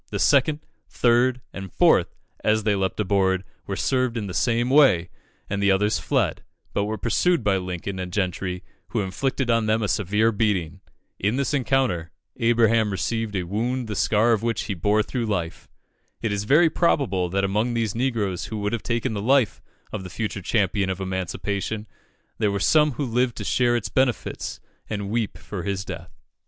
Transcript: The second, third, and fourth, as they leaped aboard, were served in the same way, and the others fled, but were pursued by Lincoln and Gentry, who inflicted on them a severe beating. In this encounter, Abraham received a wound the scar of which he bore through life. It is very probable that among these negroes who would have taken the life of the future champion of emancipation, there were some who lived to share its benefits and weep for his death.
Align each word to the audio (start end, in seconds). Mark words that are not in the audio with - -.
The 0.09 0.17
second, 0.17 0.61
third, 0.89 1.41
and 1.53 1.71
fourth, 1.71 2.15
as 2.43 2.63
they 2.63 2.73
leaped 2.75 2.99
aboard, 2.99 3.43
were 3.67 3.75
served 3.75 4.17
in 4.17 4.25
the 4.25 4.33
same 4.33 4.71
way, 4.71 5.11
and 5.47 5.61
the 5.61 5.69
others 5.69 5.99
fled, 5.99 6.43
but 6.73 6.85
were 6.85 6.97
pursued 6.97 7.43
by 7.43 7.57
Lincoln 7.57 7.99
and 7.99 8.11
Gentry, 8.11 8.63
who 8.87 9.01
inflicted 9.01 9.51
on 9.51 9.67
them 9.67 9.83
a 9.83 9.87
severe 9.87 10.31
beating. 10.31 10.79
In 11.19 11.35
this 11.35 11.53
encounter, 11.53 12.09
Abraham 12.37 12.89
received 12.89 13.35
a 13.35 13.43
wound 13.43 13.87
the 13.87 13.95
scar 13.95 14.31
of 14.31 14.41
which 14.41 14.63
he 14.63 14.73
bore 14.73 15.03
through 15.03 15.27
life. 15.27 15.67
It 16.19 16.31
is 16.31 16.45
very 16.45 16.71
probable 16.71 17.29
that 17.29 17.43
among 17.43 17.75
these 17.75 17.93
negroes 17.93 18.45
who 18.45 18.57
would 18.57 18.73
have 18.73 18.81
taken 18.81 19.13
the 19.13 19.21
life 19.21 19.61
of 19.91 20.03
the 20.03 20.09
future 20.09 20.41
champion 20.41 20.89
of 20.89 20.99
emancipation, 20.99 21.85
there 22.39 22.49
were 22.51 22.59
some 22.59 22.93
who 22.93 23.05
lived 23.05 23.35
to 23.35 23.43
share 23.43 23.75
its 23.75 23.89
benefits 23.89 24.59
and 24.89 25.11
weep 25.11 25.37
for 25.37 25.61
his 25.61 25.85
death. 25.85 26.17